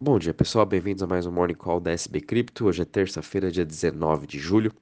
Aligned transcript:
Bom 0.00 0.16
dia, 0.16 0.32
pessoal. 0.32 0.64
Bem-vindos 0.64 1.02
a 1.02 1.08
mais 1.08 1.26
um 1.26 1.32
Morning 1.32 1.54
Call 1.56 1.80
da 1.80 1.90
SB 1.90 2.20
Cripto. 2.20 2.66
Hoje 2.66 2.82
é 2.82 2.84
terça-feira, 2.84 3.50
dia 3.50 3.64
19 3.64 4.28
de 4.28 4.38
julho. 4.38 4.72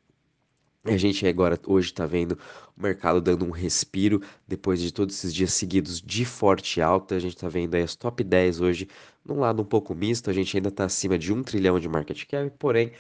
E 0.84 0.90
a 0.90 0.98
gente 0.98 1.26
agora 1.26 1.58
hoje 1.66 1.88
está 1.88 2.04
vendo 2.04 2.38
o 2.76 2.82
mercado 2.82 3.18
dando 3.18 3.46
um 3.46 3.50
respiro 3.50 4.20
depois 4.46 4.78
de 4.78 4.92
todos 4.92 5.16
esses 5.16 5.34
dias 5.34 5.54
seguidos 5.54 6.02
de 6.02 6.26
forte 6.26 6.82
alta. 6.82 7.14
A 7.14 7.18
gente 7.18 7.34
está 7.34 7.48
vendo 7.48 7.74
aí 7.76 7.82
as 7.82 7.96
top 7.96 8.22
10 8.22 8.60
hoje 8.60 8.88
num 9.24 9.40
lado 9.40 9.62
um 9.62 9.64
pouco 9.64 9.94
misto. 9.94 10.28
A 10.28 10.34
gente 10.34 10.54
ainda 10.54 10.68
está 10.68 10.84
acima 10.84 11.18
de 11.18 11.32
1 11.32 11.42
trilhão 11.44 11.80
de 11.80 11.88
market 11.88 12.22
cap, 12.26 12.50
porém 12.58 12.92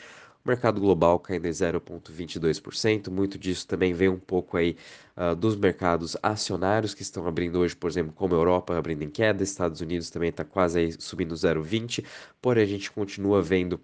mercado 0.46 0.80
global 0.80 1.18
caindo 1.18 1.46
em 1.46 1.50
0,22%. 1.50 3.10
Muito 3.10 3.38
disso 3.38 3.66
também 3.66 3.92
vem 3.92 4.08
um 4.08 4.18
pouco 4.18 4.56
aí 4.56 4.76
uh, 5.16 5.34
dos 5.34 5.56
mercados 5.56 6.16
acionários 6.22 6.94
que 6.94 7.02
estão 7.02 7.26
abrindo 7.26 7.58
hoje, 7.58 7.74
por 7.76 7.90
exemplo, 7.90 8.12
como 8.12 8.34
a 8.34 8.38
Europa 8.38 8.76
abrindo 8.76 9.02
em 9.02 9.10
queda, 9.10 9.42
Estados 9.42 9.80
Unidos 9.80 10.10
também 10.10 10.30
está 10.30 10.44
quase 10.44 10.78
aí 10.78 10.92
subindo 10.98 11.34
0,20%. 11.34 12.04
Porém, 12.40 12.64
a 12.64 12.66
gente 12.66 12.90
continua 12.90 13.42
vendo 13.42 13.80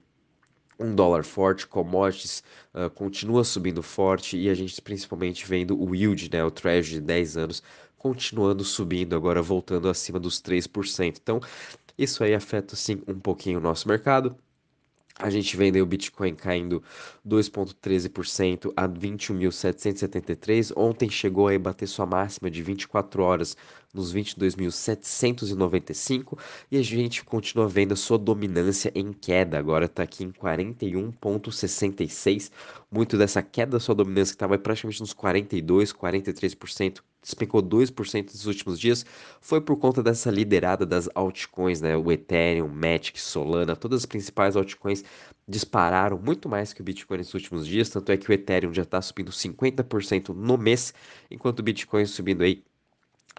um 0.79 0.95
dólar 0.95 1.25
forte, 1.25 1.67
commodities 1.67 2.43
uh, 2.75 2.91
continua 2.91 3.45
subindo 3.45 3.83
forte 3.83 4.37
e 4.37 4.49
a 4.49 4.55
gente 4.55 4.81
principalmente 4.83 5.47
vendo 5.47 5.81
o 5.81 5.95
yield, 5.95 6.31
né, 6.33 6.45
o 6.45 6.51
treasury 6.51 6.97
de 6.97 7.01
10 7.01 7.37
anos, 7.37 7.63
continuando 7.97 8.65
subindo, 8.65 9.15
agora 9.15 9.41
voltando 9.43 9.89
acima 9.89 10.19
dos 10.19 10.41
3%. 10.41 11.19
Então, 11.23 11.41
isso 11.97 12.25
aí 12.25 12.35
afeta 12.35 12.75
sim 12.77 13.03
um 13.07 13.19
pouquinho 13.21 13.59
o 13.59 13.63
nosso 13.63 13.89
mercado. 13.89 14.37
A 15.23 15.31
gente 15.31 15.57
vende 15.57 15.81
o 15.81 15.87
Bitcoin 15.87 16.35
caindo 16.35 16.83
2,13% 17.25 18.73
a 18.77 18.89
21.773. 18.89 20.73
Ontem 20.77 21.09
chegou 21.09 21.47
a 21.47 21.57
bater 21.57 21.87
sua 21.87 22.05
máxima 22.05 22.51
de 22.51 22.61
24 22.61 23.23
horas 23.23 23.57
nos 23.95 24.13
22.795 24.13 26.37
e 26.73 26.77
a 26.77 26.83
gente 26.83 27.23
continua 27.23 27.69
vendo 27.69 27.93
a 27.93 27.97
sua 27.97 28.19
dominância 28.19 28.91
em 28.97 29.13
queda. 29.13 29.61
Agora 29.61 29.85
está 29.85 30.03
aqui 30.03 30.25
em 30.25 30.33
41,66. 30.33 32.51
Muito 32.91 33.17
dessa 33.17 33.45
queda 33.45 33.71
da 33.73 33.81
sua 33.81 33.95
dominância 33.95 34.33
que 34.33 34.37
estava 34.37 34.59
praticamente 34.59 35.03
nos 35.03 35.13
42, 35.13 35.93
43%, 35.93 37.01
despencou 37.23 37.63
2% 37.63 38.33
nos 38.33 38.47
últimos 38.47 38.79
dias, 38.79 39.07
foi 39.41 39.61
por 39.61 39.77
conta 39.77 40.03
dessa 40.03 40.31
liderada 40.31 40.85
das 40.85 41.09
altcoins, 41.15 41.81
né? 41.81 41.97
O 41.97 42.11
Ethereum, 42.11 42.69
Matic, 42.69 43.19
Solana, 43.19 43.77
todas 43.77 44.01
as 44.01 44.07
principais 44.07 44.57
altcoins 44.57 45.05
dispararam 45.47 46.19
muito 46.19 46.49
mais 46.49 46.73
que 46.73 46.81
o 46.81 46.85
Bitcoin 46.85 47.19
nos 47.19 47.35
últimos 47.35 47.67
dias, 47.67 47.89
tanto 47.89 48.11
é 48.13 48.17
que 48.17 48.29
o 48.31 48.33
Ethereum 48.33 48.75
já 48.75 48.83
está 48.83 49.01
subindo 49.01 49.31
50% 49.31 50.31
no 50.35 50.59
mês, 50.59 50.93
enquanto 51.31 51.61
o 51.61 51.63
Bitcoin 51.63 52.07
subindo 52.07 52.43
aí 52.43 52.65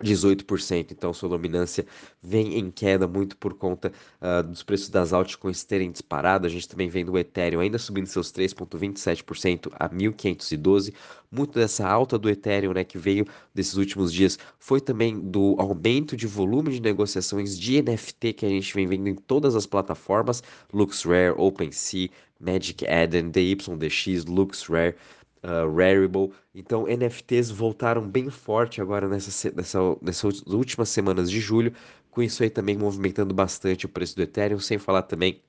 18%, 0.02 0.92
então 0.92 1.14
sua 1.14 1.30
dominância 1.30 1.86
vem 2.22 2.58
em 2.58 2.72
queda 2.72 3.08
muito 3.08 3.38
por 3.38 3.54
conta 3.54 3.92
uh, 4.22 4.44
dos 4.44 4.64
preços 4.64 4.90
das 4.90 5.14
altcoins 5.14 5.64
terem 5.64 5.92
disparado. 5.92 6.48
A 6.48 6.50
gente 6.50 6.68
também 6.68 6.90
vendo 6.90 7.12
o 7.12 7.18
Ethereum 7.18 7.60
ainda 7.60 7.78
subindo 7.78 8.08
seus 8.08 8.32
3,27% 8.32 9.72
a 9.80 9.90
1.512. 9.90 10.94
Muito 11.32 11.60
dessa 11.60 11.88
alta 11.88 12.18
do 12.18 12.30
Ethereum, 12.30 12.74
né, 12.74 12.84
que 12.84 12.98
veio 12.98 13.26
desses 13.54 13.76
últimos 13.76 14.12
dias, 14.12 14.38
foi 14.58 14.80
também 14.80 15.20
do 15.20 15.56
aumento 15.60 16.16
de 16.16 16.28
volume 16.28 16.72
de 16.72 16.82
negociações 16.82 17.58
de 17.58 17.82
NFT 17.82 18.34
que 18.34 18.46
a 18.46 18.50
gente 18.50 18.74
vem 18.74 18.88
vendo 18.88 19.10
em 19.10 19.16
todas 19.16 19.56
as 19.56 19.66
plataformas: 19.66 20.42
LuxRare, 20.74 21.36
OpenSea, 21.38 22.10
Magic 22.40 22.86
Eden, 22.86 23.30
DYDX, 23.30 24.26
LuxRare 24.26 24.96
uh, 25.44 25.76
Rarible. 25.76 26.32
Então, 26.56 26.86
NFTs 26.88 27.52
voltaram 27.52 28.08
bem 28.08 28.30
forte 28.30 28.82
agora 28.82 29.08
nessa, 29.08 29.52
nessa, 29.52 29.80
nessas 30.02 30.42
últimas 30.44 30.90
semanas 30.90 31.30
de 31.30 31.40
julho, 31.40 31.74
com 32.10 32.22
isso 32.22 32.44
aí 32.44 32.50
também 32.50 32.78
movimentando 32.78 33.34
bastante 33.34 33.86
o 33.86 33.90
preço 33.90 34.16
do 34.16 34.22
Ethereum, 34.22 34.60
sem 34.60 34.78
falar 34.78 35.04
também 35.04 35.42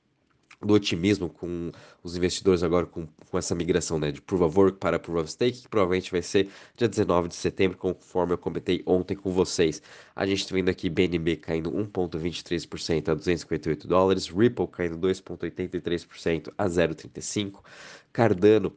do 0.64 0.72
otimismo 0.72 1.28
com 1.28 1.70
os 2.02 2.16
investidores 2.16 2.62
agora 2.62 2.86
com, 2.86 3.06
com 3.30 3.38
essa 3.38 3.54
migração 3.54 3.98
né, 3.98 4.10
de 4.10 4.20
Proof 4.20 4.42
of 4.42 4.58
Work 4.58 4.78
para 4.78 4.98
Proof 4.98 5.22
of 5.22 5.30
Stake, 5.30 5.62
que 5.62 5.68
provavelmente 5.68 6.10
vai 6.10 6.22
ser 6.22 6.48
dia 6.76 6.88
19 6.88 7.28
de 7.28 7.34
setembro, 7.34 7.76
conforme 7.76 8.32
eu 8.32 8.38
comentei 8.38 8.82
ontem 8.86 9.14
com 9.14 9.30
vocês. 9.30 9.82
A 10.16 10.24
gente 10.24 10.40
está 10.40 10.54
vendo 10.54 10.70
aqui 10.70 10.88
BNB 10.88 11.36
caindo 11.36 11.70
1,23% 11.70 13.08
a 13.10 13.14
258 13.14 13.86
dólares, 13.86 14.28
Ripple 14.28 14.68
caindo 14.68 14.96
2,83% 14.98 16.52
a 16.56 16.66
0,35, 16.66 17.60
Cardano 18.12 18.72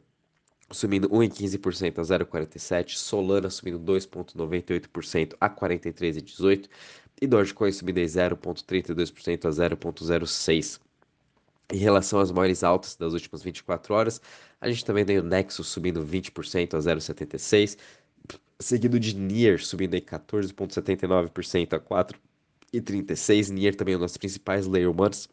subindo 0.70 1.08
1,15% 1.08 1.98
a 1.98 2.02
0,47%, 2.02 2.96
Solana 2.96 3.50
subindo 3.50 3.78
2,98% 3.80 5.34
a 5.40 5.48
43,18% 5.48 6.68
e 7.20 7.26
Dogecoin 7.26 7.72
subindo 7.72 8.00
0,32% 8.00 9.46
a 9.46 9.50
0,06%. 9.50 10.80
Em 11.70 11.76
relação 11.76 12.18
às 12.18 12.30
maiores 12.30 12.64
altas 12.64 12.96
das 12.96 13.12
últimas 13.12 13.42
24 13.42 13.94
horas, 13.94 14.22
a 14.60 14.70
gente 14.70 14.84
também 14.84 15.04
tem 15.04 15.18
o 15.18 15.22
Nexus 15.22 15.68
subindo 15.68 16.02
20% 16.04 16.74
a 16.74 16.78
0,76%, 16.78 17.76
seguido 18.58 18.98
de 18.98 19.14
Nier 19.14 19.62
subindo 19.62 19.94
14,79% 19.96 21.74
a 21.74 21.80
4,36%. 21.80 23.50
Nier 23.50 23.74
também 23.74 23.94
é 23.94 23.96
uma 23.96 24.04
das 24.04 24.16
principais 24.16 24.66
layer 24.66 24.88
ones. 24.88 25.28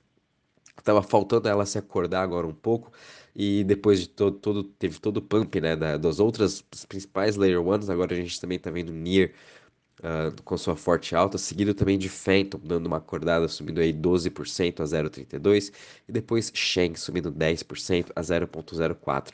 Tava 0.83 1.01
faltando 1.01 1.47
ela 1.47 1.65
se 1.65 1.77
acordar 1.77 2.21
agora 2.21 2.45
um 2.45 2.53
pouco 2.53 2.91
e 3.35 3.63
depois 3.63 3.99
de 3.99 4.07
todo, 4.07 4.37
todo 4.37 4.63
teve 4.63 4.99
todo 4.99 5.17
o 5.17 5.21
pump, 5.21 5.59
né, 5.59 5.75
da, 5.75 5.97
das 5.97 6.19
outras 6.19 6.61
principais 6.87 7.35
Layer 7.35 7.61
Ones, 7.61 7.89
agora 7.89 8.13
a 8.13 8.17
gente 8.17 8.39
também 8.39 8.57
tá 8.57 8.71
vendo 8.71 8.93
Nier 8.93 9.33
uh, 9.99 10.41
com 10.43 10.57
sua 10.57 10.75
forte 10.75 11.15
alta, 11.15 11.37
seguido 11.37 11.73
também 11.73 11.97
de 11.97 12.07
Phantom, 12.09 12.59
dando 12.63 12.85
uma 12.87 12.97
acordada, 12.97 13.47
subindo 13.47 13.79
aí 13.81 13.93
12% 13.93 14.79
a 14.79 14.83
0,32, 14.85 15.71
e 16.07 16.11
depois 16.11 16.51
Shang 16.53 16.97
subindo 16.99 17.31
10% 17.31 18.11
a 18.15 18.21
0,04. 18.21 19.33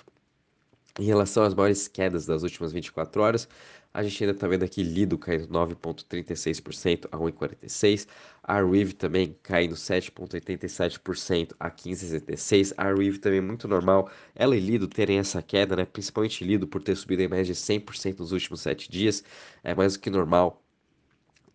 Em 1.00 1.06
relação 1.06 1.44
às 1.44 1.54
maiores 1.54 1.88
quedas 1.88 2.26
das 2.26 2.44
últimas 2.44 2.72
24 2.72 3.22
horas, 3.22 3.48
a 3.94 4.04
gente 4.04 4.24
ainda 4.24 4.34
está 4.34 4.48
vendo 4.48 4.64
aqui 4.64 4.84
Lido 4.84 5.18
caindo 5.18 5.48
9,36% 5.48 7.08
a 7.12 7.18
1,46%. 7.18 8.08
A 8.44 8.62
Riv 8.62 8.94
também 8.94 9.36
caindo 9.44 9.76
7,87% 9.76 11.54
a 11.60 11.70
15,66%. 11.70 12.74
A 12.78 12.94
Riv 12.94 13.20
também 13.20 13.40
é 13.40 13.42
muito 13.42 13.68
normal 13.68 14.10
ela 14.36 14.56
e 14.56 14.60
Lido 14.60 14.88
terem 14.88 15.20
essa 15.20 15.42
queda, 15.42 15.76
né? 15.76 15.86
principalmente 15.86 16.44
Lido 16.44 16.68
por 16.68 16.82
ter 16.82 16.96
subido 16.96 17.22
em 17.22 17.28
média 17.28 17.54
de 17.54 17.56
100% 17.56 18.20
nos 18.20 18.32
últimos 18.32 18.62
7 18.62 18.90
dias. 18.90 19.24
É 19.64 19.76
mais 19.76 19.94
do 19.94 20.00
que 20.00 20.10
normal 20.10 20.64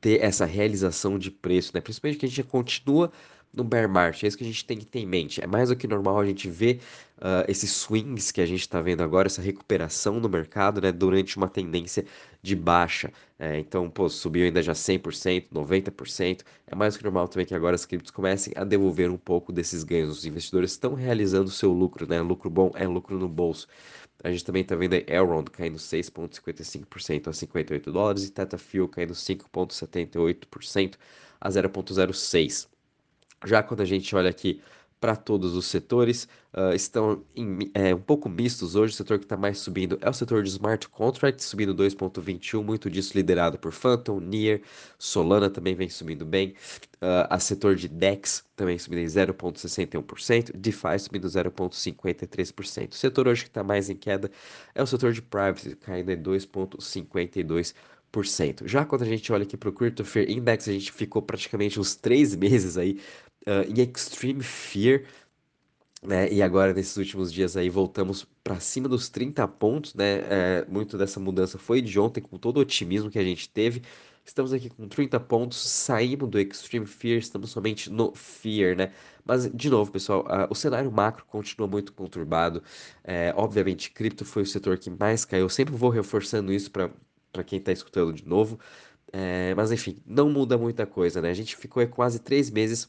ter 0.00 0.22
essa 0.22 0.44
realização 0.44 1.18
de 1.18 1.30
preço, 1.30 1.72
né? 1.74 1.80
principalmente 1.80 2.18
que 2.18 2.26
a 2.26 2.28
gente 2.28 2.42
continua 2.44 3.10
no 3.56 3.64
bear 3.64 3.88
market. 3.88 4.22
É 4.22 4.26
isso 4.26 4.36
que 4.36 4.44
a 4.44 4.46
gente 4.46 4.64
tem 4.64 4.76
que 4.76 4.84
ter 4.84 5.00
em 5.00 5.06
mente. 5.06 5.42
É 5.42 5.46
mais 5.46 5.70
do 5.70 5.76
que 5.76 5.88
normal 5.88 6.20
a 6.20 6.26
gente 6.26 6.48
ver 6.48 6.80
uh, 7.16 7.48
esses 7.48 7.70
swings 7.72 8.30
que 8.30 8.40
a 8.40 8.46
gente 8.46 8.60
está 8.60 8.80
vendo 8.82 9.02
agora, 9.02 9.28
essa 9.28 9.40
recuperação 9.40 10.20
no 10.20 10.28
mercado, 10.28 10.80
né, 10.80 10.92
durante 10.92 11.36
uma 11.38 11.48
tendência 11.48 12.04
de 12.42 12.54
baixa. 12.54 13.10
É, 13.38 13.58
então, 13.58 13.88
pô, 13.88 14.08
subiu 14.08 14.44
ainda 14.44 14.62
já 14.62 14.72
100%, 14.72 15.48
90%. 15.52 16.42
É 16.66 16.74
mais 16.74 16.94
do 16.94 16.98
que 16.98 17.04
normal 17.04 17.28
também 17.28 17.46
que 17.46 17.54
agora 17.54 17.74
as 17.74 17.86
criptos 17.86 18.10
comecem 18.10 18.52
a 18.56 18.64
devolver 18.64 19.10
um 19.10 19.16
pouco 19.16 19.52
desses 19.52 19.82
ganhos. 19.82 20.10
Os 20.18 20.26
investidores 20.26 20.72
estão 20.72 20.94
realizando 20.94 21.48
o 21.48 21.52
seu 21.52 21.72
lucro, 21.72 22.06
né? 22.06 22.20
Lucro 22.20 22.50
bom 22.50 22.70
é 22.74 22.86
lucro 22.86 23.18
no 23.18 23.28
bolso. 23.28 23.66
A 24.25 24.31
gente 24.31 24.44
também 24.44 24.62
está 24.62 24.75
vendo 24.75 24.94
a 24.94 25.03
Elrond 25.06 25.50
caindo 25.50 25.77
6,55% 25.78 27.28
a 27.28 27.32
58 27.32 27.93
dólares 27.93 28.25
e 28.25 28.31
Teta 28.32 28.59
Fuel 28.59 28.88
caindo 28.88 29.12
5,78% 29.12 30.97
a 31.41 31.49
0,06. 31.49 32.69
Já 33.44 33.62
quando 33.62 33.82
a 33.82 33.84
gente 33.84 34.15
olha 34.16 34.31
aqui 34.31 34.62
para 35.00 35.14
todos 35.14 35.54
os 35.54 35.66
setores, 35.66 36.26
uh, 36.54 36.72
estão 36.74 37.22
em, 37.34 37.70
é, 37.74 37.94
um 37.94 38.00
pouco 38.00 38.28
mistos 38.28 38.74
hoje. 38.74 38.94
O 38.94 38.96
setor 38.96 39.18
que 39.18 39.24
está 39.24 39.36
mais 39.36 39.58
subindo 39.58 39.98
é 40.00 40.08
o 40.08 40.12
setor 40.12 40.42
de 40.42 40.48
smart 40.48 40.88
contracts, 40.88 41.44
subindo 41.46 41.74
2,21%, 41.74 42.62
muito 42.62 42.90
disso 42.90 43.12
liderado 43.14 43.58
por 43.58 43.72
Phantom, 43.72 44.18
Near, 44.20 44.60
Solana 44.98 45.50
também 45.50 45.74
vem 45.74 45.88
subindo 45.88 46.24
bem. 46.24 46.54
Uh, 46.96 47.28
a 47.28 47.38
setor 47.38 47.76
de 47.76 47.88
DEX 47.88 48.44
também 48.56 48.78
subindo 48.78 49.00
em 49.00 49.06
0,61%, 49.06 50.56
DeFi 50.56 50.99
subindo 50.99 51.28
0,53%. 51.28 52.92
O 52.92 52.94
setor 52.94 53.28
hoje 53.28 53.42
que 53.42 53.50
está 53.50 53.62
mais 53.62 53.90
em 53.90 53.96
queda 53.96 54.31
é 54.75 54.82
o 54.82 54.87
setor 54.87 55.12
de 55.12 55.20
privacy, 55.20 55.76
caindo 55.76 56.10
em 56.10 56.16
2,52%. 56.22 57.75
Já 58.64 58.84
quando 58.84 59.02
a 59.02 59.06
gente 59.06 59.31
olha 59.31 59.42
aqui 59.42 59.58
para 59.58 59.69
o 59.69 59.72
Crypto 59.72 60.02
Fear 60.04 60.31
Index, 60.31 60.66
a 60.69 60.72
gente 60.72 60.90
ficou 60.90 61.20
praticamente 61.20 61.78
uns 61.78 61.94
três 61.94 62.34
meses 62.34 62.78
aí 62.78 62.99
uh, 63.46 63.70
em 63.70 63.82
Extreme 63.82 64.43
Fear, 64.43 65.04
né? 66.02 66.31
E 66.32 66.43
agora, 66.43 66.72
nesses 66.72 66.96
últimos 66.96 67.32
dias 67.32 67.56
aí, 67.56 67.69
voltamos 67.69 68.25
para 68.44 68.60
cima 68.60 68.88
dos 68.88 69.08
30 69.08 69.46
pontos, 69.48 69.94
né? 69.94 70.20
É, 70.28 70.66
muito 70.69 70.96
dessa 70.96 71.19
mudança 71.19 71.58
foi 71.58 71.81
de 71.81 71.98
ontem, 71.98 72.20
com 72.20 72.38
todo 72.38 72.58
o 72.58 72.60
otimismo 72.60 73.10
que 73.10 73.19
a 73.19 73.25
gente 73.25 73.48
teve. 73.48 73.82
Estamos 74.25 74.52
aqui 74.52 74.69
com 74.69 74.88
30 74.88 75.20
pontos, 75.20 75.58
saímos 75.58 76.28
do 76.28 76.38
Extreme 76.38 76.87
Fear, 76.87 77.19
estamos 77.19 77.50
somente 77.50 77.90
no 77.90 78.12
Fear, 78.14 78.76
né? 78.76 78.93
Mas, 79.25 79.50
de 79.52 79.70
novo, 79.70 79.90
pessoal, 79.90 80.22
uh, 80.22 80.46
o 80.50 80.54
cenário 80.54 80.90
macro 80.90 81.25
continua 81.26 81.69
muito 81.69 81.92
conturbado. 81.92 82.62
É, 83.04 83.32
obviamente, 83.37 83.90
cripto 83.90 84.25
foi 84.25 84.42
o 84.42 84.46
setor 84.46 84.78
que 84.78 84.90
mais 84.90 85.25
caiu. 85.25 85.44
Eu 85.44 85.49
sempre 85.49 85.75
vou 85.75 85.90
reforçando 85.90 86.52
isso 86.52 86.70
para 86.70 86.90
quem 87.44 87.58
está 87.58 87.72
escutando 87.72 88.12
de 88.12 88.26
novo. 88.26 88.58
É, 89.12 89.54
mas, 89.54 89.72
enfim, 89.72 89.99
não 90.04 90.28
muda 90.31 90.58
muita 90.58 90.87
coisa, 90.87 91.22
né? 91.22 91.31
A 91.31 91.34
gente 91.34 91.56
ficou 91.56 91.87
quase 91.88 92.19
três 92.19 92.50
meses 92.50 92.88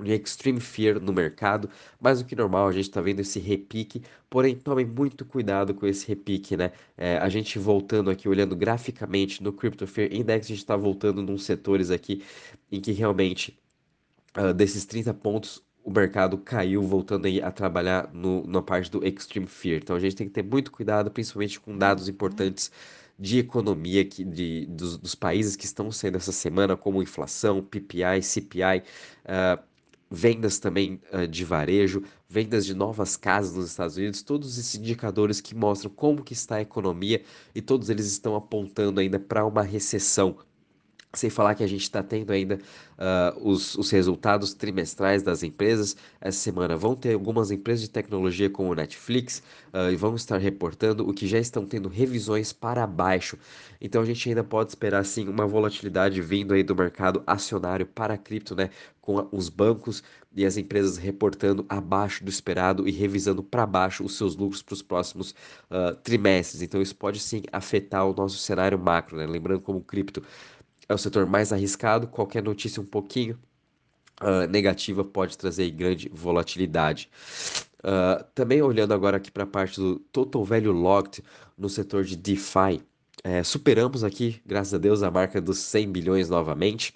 de 0.00 0.12
extreme 0.14 0.60
fear 0.60 1.00
no 1.00 1.12
mercado, 1.12 1.68
mais 2.00 2.20
do 2.20 2.24
que 2.24 2.34
normal, 2.34 2.68
a 2.68 2.72
gente 2.72 2.88
está 2.88 3.00
vendo 3.00 3.20
esse 3.20 3.38
repique, 3.38 4.02
porém 4.30 4.56
tomem 4.56 4.86
muito 4.86 5.24
cuidado 5.24 5.74
com 5.74 5.86
esse 5.86 6.06
repique, 6.08 6.56
né? 6.56 6.72
É, 6.96 7.18
a 7.18 7.28
gente 7.28 7.58
voltando 7.58 8.10
aqui, 8.10 8.28
olhando 8.28 8.56
graficamente 8.56 9.42
no 9.42 9.52
Crypto 9.52 9.86
Fear 9.86 10.12
Index, 10.12 10.46
a 10.46 10.48
gente 10.48 10.58
está 10.58 10.76
voltando 10.76 11.22
nos 11.22 11.44
setores 11.44 11.90
aqui 11.90 12.22
em 12.70 12.80
que 12.80 12.92
realmente, 12.92 13.58
uh, 14.36 14.54
desses 14.54 14.84
30 14.86 15.12
pontos, 15.14 15.62
o 15.84 15.90
mercado 15.90 16.38
caiu, 16.38 16.82
voltando 16.82 17.26
aí 17.26 17.42
a 17.42 17.50
trabalhar 17.50 18.08
no, 18.12 18.46
na 18.46 18.62
parte 18.62 18.90
do 18.90 19.04
Extreme 19.06 19.46
Fear. 19.46 19.80
Então 19.82 19.96
a 19.96 20.00
gente 20.00 20.16
tem 20.16 20.26
que 20.28 20.32
ter 20.32 20.44
muito 20.44 20.70
cuidado, 20.70 21.10
principalmente 21.10 21.60
com 21.60 21.76
dados 21.76 22.08
importantes 22.08 22.70
de 23.18 23.38
economia 23.38 24.04
que, 24.04 24.24
de, 24.24 24.66
dos, 24.66 24.96
dos 24.96 25.14
países 25.14 25.56
que 25.56 25.64
estão 25.64 25.90
saindo 25.92 26.16
essa 26.16 26.32
semana, 26.32 26.76
como 26.76 27.02
inflação, 27.02 27.62
PPI, 27.62 28.22
CPI, 28.22 28.82
uh, 29.24 29.71
vendas 30.12 30.58
também 30.58 31.00
uh, 31.12 31.26
de 31.26 31.44
varejo, 31.44 32.02
vendas 32.28 32.66
de 32.66 32.74
novas 32.74 33.16
casas 33.16 33.56
nos 33.56 33.70
Estados 33.70 33.96
Unidos, 33.96 34.22
todos 34.22 34.58
esses 34.58 34.74
indicadores 34.74 35.40
que 35.40 35.54
mostram 35.54 35.90
como 35.90 36.22
que 36.22 36.34
está 36.34 36.56
a 36.56 36.60
economia 36.60 37.22
e 37.54 37.62
todos 37.62 37.88
eles 37.88 38.06
estão 38.06 38.36
apontando 38.36 39.00
ainda 39.00 39.18
para 39.18 39.44
uma 39.46 39.62
recessão. 39.62 40.36
Sem 41.14 41.28
falar 41.28 41.54
que 41.54 41.62
a 41.62 41.66
gente 41.66 41.82
está 41.82 42.02
tendo 42.02 42.32
ainda 42.32 42.58
uh, 42.98 43.48
os, 43.48 43.74
os, 43.74 43.90
resultados 43.90 44.54
trimestrais 44.54 45.22
das 45.22 45.42
empresas. 45.42 45.94
Essa 46.18 46.38
semana 46.38 46.74
vão 46.74 46.96
ter 46.96 47.12
algumas 47.12 47.50
empresas 47.50 47.82
de 47.82 47.90
tecnologia 47.90 48.48
como 48.48 48.70
o 48.70 48.74
Netflix 48.74 49.42
uh, 49.74 49.92
e 49.92 49.96
vão 49.96 50.14
estar 50.14 50.38
reportando 50.38 51.06
o 51.06 51.12
que 51.12 51.26
já 51.26 51.38
estão 51.38 51.66
tendo 51.66 51.88
revisões 51.88 52.50
para 52.50 52.86
baixo. 52.86 53.36
Então 53.78 54.00
a 54.00 54.04
gente 54.06 54.26
ainda 54.26 54.42
pode 54.42 54.70
esperar 54.70 55.04
sim 55.04 55.28
uma 55.28 55.46
volatilidade 55.46 56.22
vindo 56.22 56.54
aí 56.54 56.62
do 56.62 56.74
mercado 56.74 57.22
acionário 57.26 57.84
para 57.84 58.16
cripto, 58.16 58.54
né? 58.54 58.70
Com 59.00 59.28
os 59.32 59.50
bancos 59.50 60.02
e 60.34 60.46
as 60.46 60.56
empresas 60.56 60.96
reportando 60.96 61.66
abaixo 61.68 62.24
do 62.24 62.30
esperado 62.30 62.88
e 62.88 62.90
revisando 62.90 63.42
para 63.42 63.66
baixo 63.66 64.02
os 64.02 64.16
seus 64.16 64.34
lucros 64.34 64.62
para 64.62 64.74
os 64.74 64.82
próximos 64.82 65.32
uh, 65.70 65.94
trimestres. 66.02 66.62
Então 66.62 66.80
isso 66.80 66.96
pode 66.96 67.20
sim 67.20 67.42
afetar 67.52 68.06
o 68.06 68.14
nosso 68.14 68.38
cenário 68.38 68.78
macro, 68.78 69.16
né? 69.16 69.26
Lembrando 69.26 69.60
como 69.60 69.82
cripto 69.82 70.22
é 70.92 70.94
o 70.94 70.98
setor 70.98 71.26
mais 71.26 71.52
arriscado, 71.52 72.06
qualquer 72.06 72.42
notícia 72.42 72.80
um 72.80 72.86
pouquinho 72.86 73.38
uh, 74.20 74.48
negativa 74.48 75.04
pode 75.04 75.36
trazer 75.36 75.70
grande 75.70 76.08
volatilidade. 76.12 77.10
Uh, 77.78 78.22
também 78.34 78.62
olhando 78.62 78.94
agora 78.94 79.16
aqui 79.16 79.30
para 79.30 79.42
a 79.44 79.46
parte 79.46 79.80
do 79.80 79.96
Total 79.98 80.44
Value 80.44 80.72
Locked 80.72 81.22
no 81.58 81.68
setor 81.68 82.04
de 82.04 82.16
DeFi, 82.16 82.80
é, 83.24 83.44
superamos 83.44 84.02
aqui, 84.02 84.42
graças 84.44 84.74
a 84.74 84.78
Deus, 84.78 85.02
a 85.02 85.10
marca 85.10 85.40
dos 85.40 85.58
100 85.58 85.92
bilhões 85.92 86.28
novamente. 86.28 86.92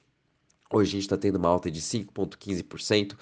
Hoje 0.73 0.91
a 0.91 0.93
gente 0.93 1.03
está 1.03 1.17
tendo 1.17 1.37
uma 1.37 1.49
alta 1.49 1.71
de 1.71 1.81
5,15%. 1.81 3.17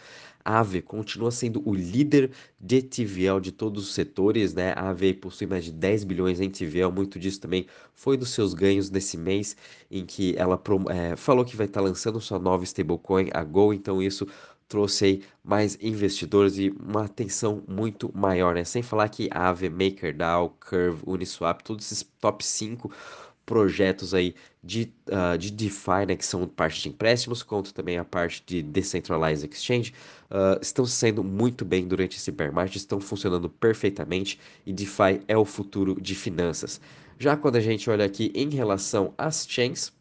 AVE 0.44 0.82
continua 0.82 1.30
sendo 1.30 1.62
o 1.68 1.74
líder 1.74 2.30
de 2.60 2.82
TVL 2.82 3.40
de 3.40 3.50
todos 3.50 3.88
os 3.88 3.94
setores, 3.94 4.52
né? 4.52 4.72
A 4.76 4.90
AVE 4.90 5.14
possui 5.14 5.46
mais 5.46 5.64
de 5.64 5.72
10 5.72 6.04
bilhões 6.04 6.40
em 6.40 6.50
TVL, 6.50 6.92
muito 6.92 7.18
disso 7.18 7.40
também 7.40 7.66
foi 7.94 8.16
dos 8.16 8.30
seus 8.30 8.52
ganhos 8.52 8.90
nesse 8.90 9.16
mês, 9.16 9.56
em 9.90 10.04
que 10.04 10.34
ela 10.36 10.60
é, 10.90 11.16
falou 11.16 11.44
que 11.44 11.56
vai 11.56 11.66
estar 11.66 11.80
tá 11.80 11.86
lançando 11.86 12.20
sua 12.20 12.38
nova 12.38 12.64
stablecoin, 12.64 13.30
a 13.32 13.42
Go, 13.42 13.72
então 13.72 14.02
isso 14.02 14.26
trouxe 14.68 15.04
aí 15.04 15.22
mais 15.42 15.78
investidores 15.80 16.58
e 16.58 16.70
uma 16.70 17.04
atenção 17.04 17.62
muito 17.68 18.10
maior, 18.14 18.54
né? 18.54 18.64
Sem 18.64 18.82
falar 18.82 19.08
que 19.08 19.28
a 19.30 19.52
MakerDAO, 19.52 20.56
Curve, 20.58 21.02
Uniswap, 21.06 21.62
todos 21.62 21.84
esses 21.84 22.02
top 22.20 22.44
5 22.44 22.90
projetos 23.44 24.14
aí 24.14 24.34
de, 24.62 24.92
uh, 25.08 25.36
de 25.36 25.50
DeFi, 25.50 26.06
né, 26.08 26.16
que 26.16 26.24
são 26.24 26.46
parte 26.46 26.82
de 26.82 26.88
empréstimos, 26.88 27.42
quanto 27.42 27.74
também 27.74 27.98
a 27.98 28.04
parte 28.04 28.42
de 28.46 28.62
Decentralized 28.62 29.50
Exchange, 29.52 29.92
uh, 30.30 30.58
estão 30.60 30.86
sendo 30.86 31.22
muito 31.22 31.64
bem 31.64 31.86
durante 31.86 32.16
esse 32.16 32.32
bear 32.32 32.52
market, 32.52 32.76
estão 32.76 33.00
funcionando 33.00 33.48
perfeitamente 33.48 34.38
e 34.64 34.72
DeFi 34.72 35.20
é 35.28 35.36
o 35.36 35.44
futuro 35.44 36.00
de 36.00 36.14
finanças. 36.14 36.80
Já 37.18 37.36
quando 37.36 37.56
a 37.56 37.60
gente 37.60 37.88
olha 37.88 38.04
aqui 38.04 38.32
em 38.34 38.50
relação 38.50 39.14
às 39.16 39.46
chains, 39.48 39.92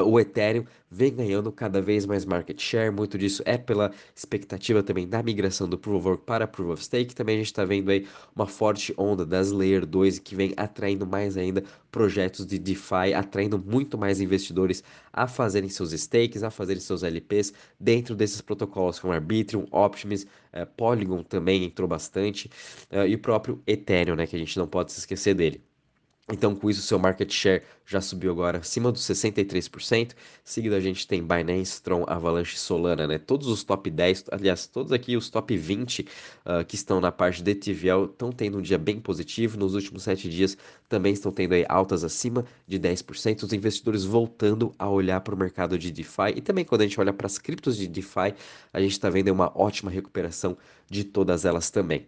o 0.00 0.18
Ethereum 0.18 0.64
vem 0.90 1.14
ganhando 1.14 1.50
cada 1.50 1.80
vez 1.80 2.06
mais 2.06 2.24
market 2.24 2.60
share, 2.60 2.90
muito 2.90 3.18
disso 3.18 3.42
é 3.44 3.58
pela 3.58 3.90
expectativa 4.14 4.82
também 4.82 5.08
da 5.08 5.22
migração 5.22 5.68
do 5.68 5.78
Proof 5.78 5.96
of 5.98 6.08
Work 6.08 6.24
para 6.24 6.46
Proof 6.46 6.70
of 6.70 6.84
Stake. 6.84 7.14
Também 7.14 7.36
a 7.36 7.38
gente 7.38 7.46
está 7.46 7.64
vendo 7.64 7.90
aí 7.90 8.06
uma 8.34 8.46
forte 8.46 8.94
onda 8.96 9.24
das 9.24 9.50
Layer 9.50 9.84
2 9.86 10.18
que 10.18 10.34
vem 10.34 10.52
atraindo 10.56 11.06
mais 11.06 11.36
ainda 11.36 11.62
projetos 11.90 12.46
de 12.46 12.58
DeFi, 12.58 13.12
atraindo 13.14 13.58
muito 13.58 13.98
mais 13.98 14.20
investidores 14.20 14.82
a 15.12 15.26
fazerem 15.26 15.68
seus 15.68 15.92
stakes, 15.92 16.42
a 16.42 16.50
fazerem 16.50 16.80
seus 16.80 17.02
LPs 17.02 17.52
dentro 17.78 18.14
desses 18.14 18.40
protocolos 18.40 18.98
como 18.98 19.12
Arbitrum, 19.12 19.66
Optimus, 19.70 20.24
uh, 20.24 20.66
Polygon 20.76 21.22
também 21.22 21.64
entrou 21.64 21.88
bastante 21.88 22.50
uh, 22.90 23.06
e 23.06 23.14
o 23.14 23.18
próprio 23.18 23.62
Ethereum, 23.66 24.16
né, 24.16 24.26
que 24.26 24.36
a 24.36 24.38
gente 24.38 24.58
não 24.58 24.66
pode 24.66 24.92
se 24.92 25.00
esquecer 25.00 25.34
dele. 25.34 25.71
Então, 26.32 26.54
com 26.56 26.70
isso, 26.70 26.80
seu 26.80 26.98
market 26.98 27.30
share 27.30 27.62
já 27.84 28.00
subiu 28.00 28.30
agora 28.30 28.58
acima 28.58 28.90
dos 28.90 29.02
63%. 29.02 30.12
Seguido, 30.42 30.74
a 30.74 30.80
gente 30.80 31.06
tem 31.06 31.22
Binance, 31.22 31.82
Tron, 31.82 32.04
Avalanche 32.06 32.58
Solana, 32.58 33.06
né? 33.06 33.18
Todos 33.18 33.48
os 33.48 33.62
top 33.62 33.90
10, 33.90 34.24
aliás, 34.32 34.66
todos 34.66 34.92
aqui 34.92 35.14
os 35.14 35.28
top 35.28 35.54
20 35.54 36.00
uh, 36.00 36.06
ah, 36.46 36.64
que 36.64 36.74
estão 36.74 37.02
na 37.02 37.12
parte 37.12 37.42
de 37.42 37.54
TVL 37.54 38.06
estão 38.06 38.32
tendo 38.32 38.58
um 38.58 38.62
dia 38.62 38.78
bem 38.78 38.98
positivo. 38.98 39.58
Nos 39.58 39.74
últimos 39.74 40.04
7 40.04 40.30
dias 40.30 40.56
também 40.88 41.12
estão 41.12 41.30
tendo 41.30 41.52
aí 41.52 41.66
altas 41.68 42.02
acima 42.02 42.46
de 42.66 42.80
10%. 42.80 43.42
Os 43.42 43.52
investidores 43.52 44.04
voltando 44.04 44.74
a 44.78 44.88
olhar 44.88 45.20
para 45.20 45.34
o 45.34 45.38
mercado 45.38 45.78
de 45.78 45.90
DeFi. 45.90 46.32
E 46.36 46.40
também, 46.40 46.64
quando 46.64 46.80
a 46.80 46.84
gente 46.84 46.98
olha 46.98 47.12
para 47.12 47.26
as 47.26 47.36
criptos 47.36 47.76
de 47.76 47.86
DeFi, 47.86 48.34
a 48.72 48.80
gente 48.80 48.92
está 48.92 49.10
vendo 49.10 49.28
uma 49.28 49.52
ótima 49.54 49.90
recuperação 49.90 50.56
de 50.88 51.04
todas 51.04 51.44
elas 51.44 51.68
também. 51.70 52.06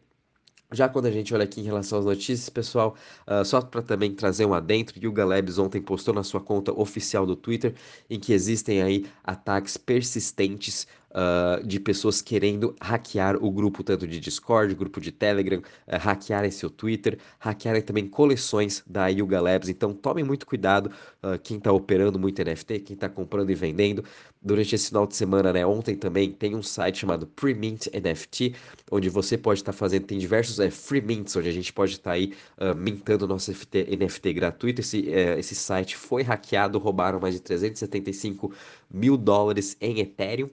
Já 0.74 0.88
quando 0.88 1.06
a 1.06 1.10
gente 1.10 1.32
olha 1.32 1.44
aqui 1.44 1.60
em 1.60 1.64
relação 1.64 1.98
às 1.98 2.04
notícias, 2.04 2.48
pessoal, 2.48 2.96
uh, 3.26 3.44
só 3.44 3.60
para 3.60 3.80
também 3.82 4.12
trazer 4.14 4.44
um 4.44 4.52
adentro, 4.52 4.98
Yuga 5.02 5.24
Labs 5.24 5.58
ontem 5.58 5.80
postou 5.80 6.12
na 6.12 6.22
sua 6.22 6.40
conta 6.40 6.72
oficial 6.72 7.24
do 7.24 7.36
Twitter 7.36 7.74
em 8.10 8.18
que 8.18 8.32
existem 8.32 8.82
aí 8.82 9.06
ataques 9.22 9.76
persistentes 9.76 10.86
uh, 11.14 11.64
de 11.66 11.78
pessoas 11.78 12.20
querendo 12.20 12.74
hackear 12.80 13.36
o 13.42 13.50
grupo 13.50 13.82
tanto 13.82 14.06
de 14.06 14.18
Discord, 14.18 14.74
grupo 14.74 15.00
de 15.00 15.12
Telegram, 15.12 15.58
uh, 15.58 15.96
hackearem 15.98 16.50
seu 16.50 16.68
Twitter, 16.68 17.18
hackearem 17.38 17.82
também 17.82 18.06
coleções 18.08 18.82
da 18.86 19.06
Yuga 19.08 19.40
Labs. 19.40 19.68
Então 19.68 19.94
tomem 19.94 20.24
muito 20.24 20.46
cuidado 20.46 20.90
uh, 21.22 21.38
quem 21.42 21.58
está 21.58 21.72
operando 21.72 22.18
muito 22.18 22.42
NFT, 22.42 22.80
quem 22.80 22.94
está 22.94 23.08
comprando 23.08 23.50
e 23.50 23.54
vendendo. 23.54 24.04
Durante 24.42 24.74
esse 24.74 24.88
final 24.88 25.06
de 25.06 25.16
semana, 25.16 25.54
né, 25.54 25.64
ontem 25.64 25.96
também 25.96 26.30
tem 26.30 26.54
um 26.54 26.62
site 26.62 26.98
chamado 26.98 27.26
Premint 27.26 27.86
NFT, 27.86 28.54
onde 28.90 29.08
você 29.08 29.38
pode 29.38 29.60
estar 29.60 29.72
tá 29.72 29.78
fazendo, 29.78 30.04
tem 30.04 30.18
diversos 30.18 30.60
é, 30.60 30.70
free 30.70 31.00
mints, 31.00 31.34
onde 31.34 31.48
a 31.48 31.52
gente 31.52 31.72
pode 31.72 31.92
estar 31.92 32.10
tá 32.10 32.16
aí 32.16 32.34
uh, 32.58 32.74
mintando 32.74 33.26
nosso 33.26 33.50
NFT, 33.50 33.96
NFT 33.96 34.32
gratuito. 34.34 34.80
Esse, 34.82 35.00
uh, 35.00 35.38
esse 35.38 35.54
site 35.54 35.96
foi 35.96 36.22
hackeado, 36.22 36.78
roubaram 36.78 37.18
mais 37.18 37.34
de 37.34 37.40
375 37.40 38.52
mil 38.90 39.16
dólares 39.16 39.78
em 39.80 40.00
Ethereum. 40.00 40.50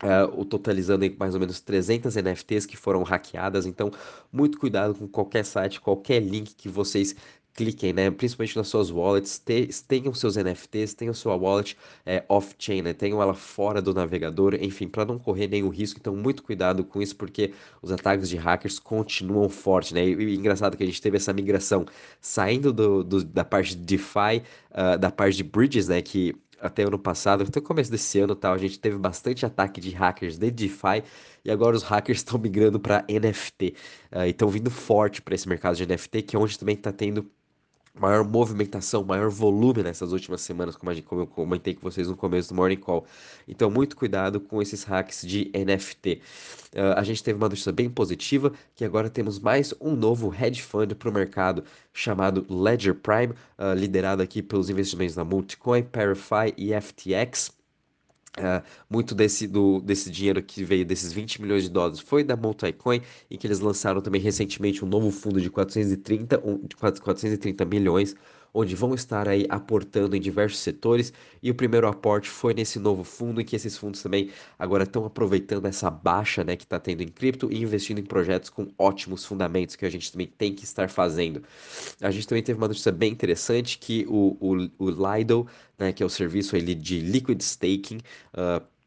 Uh, 0.00 0.44
totalizando 0.44 1.02
aí 1.02 1.16
mais 1.18 1.34
ou 1.34 1.40
menos 1.40 1.60
300 1.60 2.14
NFTs 2.14 2.64
que 2.64 2.76
foram 2.76 3.02
hackeadas, 3.02 3.66
então 3.66 3.90
muito 4.32 4.56
cuidado 4.56 4.94
com 4.94 5.08
qualquer 5.08 5.44
site, 5.44 5.80
qualquer 5.80 6.20
link 6.20 6.54
que 6.54 6.68
vocês 6.68 7.16
cliquem, 7.58 7.92
né? 7.92 8.08
Principalmente 8.08 8.56
nas 8.56 8.68
suas 8.68 8.88
wallets, 8.88 9.40
te, 9.40 9.68
tenham 9.88 10.14
seus 10.14 10.36
NFTs, 10.36 10.94
tenham 10.94 11.12
sua 11.12 11.34
wallet 11.34 11.76
é, 12.06 12.24
off-chain, 12.28 12.82
né? 12.82 12.92
Tenham 12.92 13.20
ela 13.20 13.34
fora 13.34 13.82
do 13.82 13.92
navegador, 13.92 14.54
enfim, 14.54 14.86
para 14.86 15.04
não 15.04 15.18
correr 15.18 15.48
nenhum 15.48 15.68
risco. 15.68 15.98
Então, 16.00 16.14
muito 16.14 16.44
cuidado 16.44 16.84
com 16.84 17.02
isso, 17.02 17.16
porque 17.16 17.52
os 17.82 17.90
ataques 17.90 18.28
de 18.28 18.36
hackers 18.36 18.78
continuam 18.78 19.48
fortes, 19.48 19.90
né? 19.90 20.06
E, 20.06 20.12
e 20.12 20.36
engraçado 20.36 20.76
que 20.76 20.84
a 20.84 20.86
gente 20.86 21.02
teve 21.02 21.16
essa 21.16 21.32
migração 21.32 21.84
saindo 22.20 22.72
do, 22.72 23.02
do 23.02 23.24
da 23.24 23.44
parte 23.44 23.74
de 23.74 23.82
DeFi, 23.82 24.42
uh, 24.70 24.96
da 24.96 25.10
parte 25.10 25.36
de 25.36 25.42
bridges, 25.42 25.88
né? 25.88 26.00
Que 26.00 26.36
até 26.60 26.82
ano 26.82 26.98
passado, 26.98 27.44
até 27.44 27.58
o 27.58 27.62
começo 27.62 27.90
desse 27.90 28.18
ano, 28.18 28.34
tal, 28.34 28.54
a 28.54 28.58
gente 28.58 28.78
teve 28.78 28.96
bastante 28.96 29.44
ataque 29.46 29.80
de 29.80 29.90
hackers 29.90 30.38
de 30.38 30.50
DeFi 30.50 31.02
e 31.44 31.50
agora 31.50 31.76
os 31.76 31.82
hackers 31.82 32.18
estão 32.24 32.38
migrando 32.38 32.78
para 32.80 33.04
NFT. 33.08 33.74
Uh, 34.12 34.24
e 34.26 34.30
estão 34.30 34.48
vindo 34.48 34.70
forte 34.70 35.22
para 35.22 35.34
esse 35.34 35.48
mercado 35.48 35.76
de 35.76 35.86
NFT, 35.86 36.22
que 36.22 36.36
é 36.36 36.38
onde 36.38 36.58
também 36.58 36.74
está 36.74 36.92
tendo 36.92 37.30
maior 37.94 38.24
movimentação, 38.24 39.04
maior 39.04 39.30
volume 39.30 39.82
nessas 39.82 40.12
últimas 40.12 40.40
semanas, 40.40 40.76
como, 40.76 40.92
gente, 40.92 41.04
como, 41.04 41.22
eu 41.22 41.26
comentei 41.26 41.74
com 41.74 41.82
vocês 41.82 42.08
no 42.08 42.16
começo 42.16 42.48
do 42.48 42.54
Morning 42.54 42.76
Call. 42.76 43.06
Então, 43.46 43.70
muito 43.70 43.96
cuidado 43.96 44.40
com 44.40 44.60
esses 44.62 44.84
hacks 44.84 45.22
de 45.26 45.50
NFT. 45.54 46.20
Uh, 46.74 46.80
ah, 46.80 47.00
a 47.00 47.02
gente 47.02 47.22
teve 47.22 47.36
uma 47.36 47.48
notícia 47.48 47.72
bem 47.72 47.88
positiva, 47.90 48.52
que 48.74 48.84
agora 48.84 49.10
temos 49.10 49.38
mais 49.38 49.74
um 49.80 49.94
novo 49.94 50.34
hedge 50.34 50.62
fund 50.62 50.94
para 50.94 51.08
o 51.08 51.12
mercado, 51.12 51.64
chamado 51.92 52.46
Ledger 52.48 52.94
Prime, 52.94 53.32
uh, 53.58 53.74
liderado 53.76 54.22
aqui 54.22 54.42
pelos 54.42 54.70
investimentos 54.70 55.14
da 55.14 55.24
Multicoin, 55.24 55.82
Parify 55.82 56.52
e 56.56 56.72
FTX. 56.72 57.57
Uh, 58.38 58.62
muito 58.88 59.14
desse, 59.14 59.46
do, 59.48 59.80
desse 59.80 60.10
dinheiro 60.10 60.40
que 60.42 60.62
veio 60.62 60.86
desses 60.86 61.12
20 61.12 61.42
milhões 61.42 61.64
de 61.64 61.68
dólares 61.68 61.98
foi 61.98 62.22
da 62.22 62.36
Multicoin, 62.36 63.02
em 63.28 63.36
que 63.36 63.46
eles 63.46 63.58
lançaram 63.58 64.00
também 64.00 64.20
recentemente 64.20 64.84
um 64.84 64.88
novo 64.88 65.10
fundo 65.10 65.40
de 65.40 65.50
430, 65.50 66.40
um, 66.44 66.58
de 66.58 66.76
430 66.76 67.64
milhões, 67.64 68.14
onde 68.52 68.74
vão 68.74 68.94
estar 68.94 69.28
aí 69.28 69.46
aportando 69.48 70.16
em 70.16 70.20
diversos 70.20 70.60
setores. 70.60 71.12
E 71.42 71.50
o 71.50 71.54
primeiro 71.54 71.86
aporte 71.86 72.28
foi 72.28 72.54
nesse 72.54 72.78
novo 72.78 73.04
fundo, 73.04 73.40
em 73.40 73.44
que 73.44 73.54
esses 73.56 73.76
fundos 73.76 74.02
também 74.02 74.30
agora 74.58 74.84
estão 74.84 75.04
aproveitando 75.04 75.66
essa 75.66 75.90
baixa 75.90 76.42
né, 76.42 76.56
que 76.56 76.64
está 76.64 76.78
tendo 76.78 77.02
em 77.02 77.08
cripto 77.08 77.52
e 77.52 77.62
investindo 77.62 77.98
em 77.98 78.04
projetos 78.04 78.50
com 78.50 78.68
ótimos 78.78 79.24
fundamentos, 79.24 79.76
que 79.76 79.86
a 79.86 79.90
gente 79.90 80.10
também 80.10 80.26
tem 80.26 80.54
que 80.54 80.64
estar 80.64 80.88
fazendo. 80.88 81.42
A 82.00 82.10
gente 82.10 82.26
também 82.26 82.42
teve 82.42 82.58
uma 82.58 82.68
notícia 82.68 82.92
bem 82.92 83.12
interessante 83.12 83.78
que 83.78 84.06
o, 84.08 84.36
o, 84.40 84.68
o 84.78 84.90
Lido, 84.90 85.46
né, 85.78 85.92
que 85.92 86.02
é 86.02 86.06
o 86.06 86.10
serviço 86.10 86.56
ele 86.56 86.74
de 86.74 87.00
liquid 87.00 87.40
staking, 87.40 87.98
uh, 88.34 88.77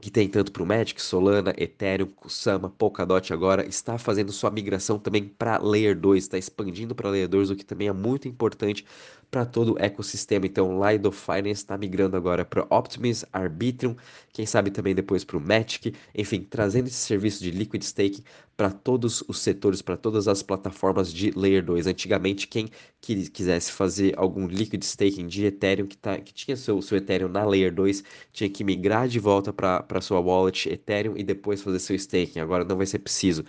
que 0.00 0.10
tem 0.10 0.28
tanto 0.28 0.50
para 0.50 0.62
o 0.62 0.66
Magic, 0.66 1.00
Solana, 1.00 1.54
Ethereum, 1.56 2.08
Kusama, 2.08 2.70
Polkadot 2.70 3.32
agora, 3.32 3.66
está 3.66 3.98
fazendo 3.98 4.32
sua 4.32 4.50
migração 4.50 4.98
também 4.98 5.24
para 5.24 5.58
Layer 5.58 5.98
2, 5.98 6.24
está 6.24 6.38
expandindo 6.38 6.94
para 6.94 7.10
Layer 7.10 7.28
2, 7.28 7.50
o 7.50 7.56
que 7.56 7.64
também 7.64 7.88
é 7.88 7.92
muito 7.92 8.26
importante 8.26 8.84
para 9.30 9.44
todo 9.46 9.74
o 9.74 9.78
ecossistema. 9.78 10.46
Então, 10.46 10.80
Lido 10.82 11.12
Finance 11.12 11.62
está 11.62 11.78
migrando 11.78 12.16
agora 12.16 12.44
para 12.44 12.66
Optimism, 12.70 13.26
Arbitrum, 13.32 13.94
quem 14.32 14.44
sabe 14.44 14.70
também 14.70 14.94
depois 14.94 15.24
para 15.24 15.36
o 15.36 15.40
Matic, 15.40 15.94
enfim, 16.14 16.42
trazendo 16.42 16.88
esse 16.88 16.96
serviço 16.96 17.42
de 17.42 17.50
liquid 17.50 17.82
staking 17.82 18.22
para 18.56 18.70
todos 18.70 19.22
os 19.26 19.38
setores, 19.38 19.80
para 19.80 19.96
todas 19.96 20.28
as 20.28 20.42
plataformas 20.42 21.12
de 21.12 21.30
Layer 21.30 21.64
2. 21.64 21.86
Antigamente, 21.86 22.46
quem 22.46 22.68
quisesse 23.00 23.72
fazer 23.72 24.12
algum 24.18 24.46
liquid 24.46 24.82
staking 24.82 25.26
de 25.26 25.46
Ethereum, 25.46 25.86
que, 25.86 25.96
tá, 25.96 26.18
que 26.18 26.32
tinha 26.32 26.56
seu, 26.56 26.82
seu 26.82 26.98
Ethereum 26.98 27.28
na 27.28 27.44
Layer 27.44 27.72
2, 27.72 28.04
tinha 28.32 28.50
que 28.50 28.62
migrar 28.62 29.08
de 29.08 29.18
volta 29.18 29.52
para 29.52 30.00
sua 30.00 30.20
wallet 30.20 30.68
Ethereum 30.68 31.14
e 31.16 31.22
depois 31.22 31.62
fazer 31.62 31.78
seu 31.78 31.96
staking. 31.96 32.40
Agora 32.40 32.64
não 32.64 32.76
vai 32.76 32.86
ser 32.86 32.98
preciso 32.98 33.44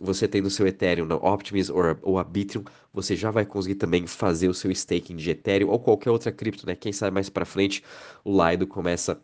você 0.00 0.26
tendo 0.26 0.48
seu 0.48 0.66
Ethereum 0.66 1.04
na 1.04 1.16
Optimism 1.16 1.74
ou, 1.74 1.82
ou 2.02 2.18
Arbitrum, 2.18 2.64
você 2.92 3.14
já 3.14 3.30
vai 3.30 3.44
conseguir 3.44 3.74
também 3.74 4.06
fazer 4.06 4.48
o 4.48 4.54
seu 4.54 4.70
staking 4.70 5.16
de 5.16 5.30
Ethereum 5.30 5.68
ou 5.68 5.78
qualquer 5.78 6.10
outra 6.10 6.32
cripto, 6.32 6.66
né? 6.66 6.74
Quem 6.74 6.92
sabe 6.92 7.12
mais 7.12 7.28
para 7.28 7.44
frente 7.44 7.84
o 8.24 8.32
Lido 8.32 8.66
começa 8.66 9.20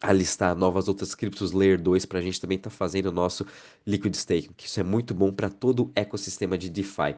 a 0.00 0.12
listar 0.12 0.54
novas 0.54 0.86
outras 0.86 1.14
criptos 1.14 1.52
Layer 1.52 1.80
2 1.80 2.06
para 2.06 2.18
a 2.18 2.22
gente 2.22 2.40
também 2.40 2.56
estar 2.56 2.70
tá 2.70 2.76
fazendo 2.76 3.06
o 3.06 3.12
nosso 3.12 3.44
Liquid 3.86 4.14
Staking, 4.14 4.52
que 4.56 4.66
isso 4.66 4.78
é 4.78 4.82
muito 4.82 5.12
bom 5.12 5.32
para 5.32 5.50
todo 5.50 5.84
o 5.84 5.92
ecossistema 5.94 6.56
de 6.56 6.70
DeFi. 6.70 7.16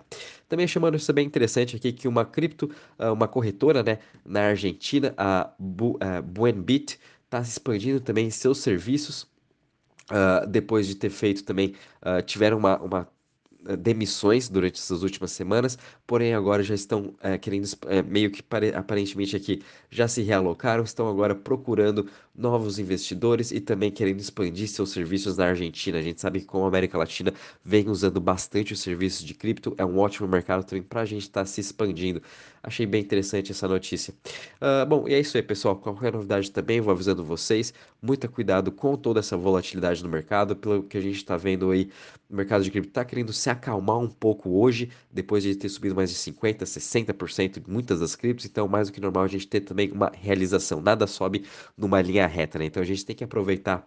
Também 0.49 0.67
chamando 0.67 0.97
isso 0.97 1.13
bem 1.13 1.27
interessante 1.27 1.77
aqui 1.77 1.93
que 1.93 2.09
uma 2.09 2.25
cripto, 2.25 2.71
ah, 2.99 3.13
uma 3.13 3.29
corretora 3.29 3.83
né, 3.83 3.99
na 4.25 4.49
Argentina, 4.49 5.13
a 5.17 5.53
uh, 5.59 6.23
Buenbit, 6.23 6.99
está 7.25 7.41
expandindo 7.41 8.01
também 8.01 8.31
seus 8.31 8.59
serviços 8.59 9.29
Uh, 10.11 10.47
depois 10.47 10.87
de 10.89 10.95
ter 10.97 11.11
feito 11.11 11.45
também, 11.45 11.75
uh, 12.03 12.21
tiveram 12.23 12.59
uma, 12.59 12.77
uma 12.81 13.09
eh, 13.67 13.77
demissões 13.77 14.49
durante 14.49 14.81
essas 14.81 15.03
últimas 15.03 15.33
semanas, 15.33 15.77
porém 16.07 16.35
agora 16.35 16.63
já 16.63 16.75
estão 16.75 17.15
é, 17.21 17.37
querendo, 17.37 17.67
é, 17.89 18.03
meio 18.03 18.31
que 18.31 18.43
aparentemente 18.75 19.37
aqui, 19.37 19.63
já 19.91 20.09
se 20.09 20.23
realocaram, 20.23 20.83
estão 20.83 21.09
agora 21.09 21.35
procurando 21.35 22.09
novos 22.41 22.79
investidores 22.79 23.51
e 23.53 23.61
também 23.61 23.91
querendo 23.91 24.19
expandir 24.19 24.69
seus 24.69 24.91
serviços 24.91 25.37
na 25.37 25.47
Argentina. 25.47 25.99
A 25.99 26.03
gente 26.03 26.21
sabe 26.21 26.41
que 26.41 26.47
como 26.47 26.65
a 26.65 26.69
América 26.69 26.99
Latina 26.99 27.33
vem 27.65 27.89
usando 27.89 28.21
bastante 28.21 28.73
os 28.73 28.81
serviços 28.81 29.25
de 29.25 29.35
cripto, 29.35 29.75
é 29.79 29.85
um 29.85 29.99
ótimo 29.99 30.27
mercado 30.27 30.65
também 30.65 30.83
para 30.83 31.03
a 31.03 31.05
gente 31.05 31.23
estar 31.23 31.43
tá 31.43 31.47
se 31.47 31.61
expandindo. 31.61 32.23
Achei 32.63 32.85
bem 32.85 33.01
interessante 33.01 33.53
essa 33.53 33.67
notícia. 33.67 34.13
Uh, 34.61 34.85
bom, 34.87 35.09
e 35.09 35.15
é 35.15 35.21
isso 35.21 35.37
aí, 35.37 35.43
pessoal. 35.43 35.77
Qualquer 35.77 36.13
novidade 36.13 36.51
também, 36.51 36.81
vou 36.81 36.93
avisando 36.93 37.25
vocês. 37.25 37.73
Muito 38.03 38.29
cuidado 38.31 38.71
com 38.71 38.97
toda 38.97 39.21
essa 39.21 39.37
volatilidade 39.37 40.03
no 40.03 40.11
mercado, 40.11 40.55
pelo 40.55 40.83
que 40.83 40.99
a 40.99 41.01
gente 41.01 41.17
está 41.17 41.37
vendo 41.37 41.71
aí, 41.71 41.91
o 42.31 42.37
mercado 42.37 42.63
de 42.63 42.71
cripto 42.71 42.91
está 42.91 43.05
querendo 43.05 43.33
se 43.33 43.51
acalmar 43.51 43.99
um 43.99 44.09
pouco 44.09 44.51
hoje, 44.51 44.91
depois 45.11 45.43
de 45.43 45.55
ter 45.57 45.69
subido 45.69 45.95
mais 45.95 46.11
de 46.11 46.17
50%, 46.17 46.63
60% 46.63 47.57
em 47.59 47.71
muitas 47.71 48.01
das 48.01 48.15
criptos, 48.15 48.47
então 48.47 48.69
mais 48.69 48.89
do 48.89 48.93
que 48.93 49.01
normal 49.01 49.25
a 49.25 49.29
gente 49.29 49.49
ter 49.49 49.61
também 49.61 49.91
uma 49.91 50.13
realização. 50.15 50.81
Nada 50.81 51.07
sobe 51.07 51.45
numa 51.77 52.01
linha 52.01 52.27
reta, 52.31 52.59
né? 52.59 52.67
Então 52.67 52.83
a 52.83 52.87
gente 52.87 53.05
tem 53.05 53.17
que 53.17 53.25
aproveitar 53.25 53.87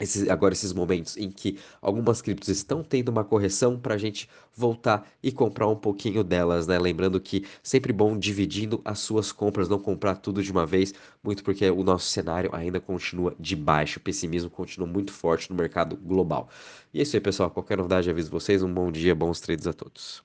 esses, 0.00 0.28
agora 0.28 0.52
esses 0.52 0.72
momentos 0.72 1.16
em 1.16 1.30
que 1.30 1.58
algumas 1.80 2.20
criptos 2.20 2.48
estão 2.48 2.82
tendo 2.82 3.08
uma 3.08 3.24
correção 3.24 3.78
para 3.78 3.94
a 3.94 3.98
gente 3.98 4.28
voltar 4.54 5.08
e 5.22 5.32
comprar 5.32 5.68
um 5.68 5.76
pouquinho 5.76 6.22
delas, 6.22 6.66
né? 6.66 6.78
Lembrando 6.78 7.20
que 7.20 7.46
sempre 7.62 7.92
bom 7.92 8.18
dividindo 8.18 8.80
as 8.84 8.98
suas 8.98 9.32
compras, 9.32 9.68
não 9.68 9.78
comprar 9.78 10.16
tudo 10.16 10.42
de 10.42 10.52
uma 10.52 10.66
vez, 10.66 10.92
muito 11.22 11.42
porque 11.42 11.70
o 11.70 11.82
nosso 11.82 12.08
cenário 12.08 12.50
ainda 12.52 12.80
continua 12.80 13.34
de 13.38 13.56
baixo, 13.56 13.98
o 13.98 14.02
pessimismo 14.02 14.50
continua 14.50 14.86
muito 14.86 15.12
forte 15.12 15.50
no 15.50 15.56
mercado 15.56 15.96
global. 15.96 16.48
E 16.92 16.98
é 17.00 17.02
isso 17.02 17.16
aí, 17.16 17.20
pessoal. 17.20 17.50
Qualquer 17.50 17.78
novidade 17.78 18.10
aviso 18.10 18.30
vocês. 18.30 18.62
Um 18.62 18.72
bom 18.72 18.90
dia, 18.90 19.14
bons 19.14 19.40
trades 19.40 19.66
a 19.66 19.72
todos. 19.72 20.22